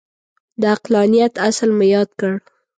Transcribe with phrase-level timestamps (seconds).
[0.61, 2.33] د عقلانیت اصل مو یاد کړ.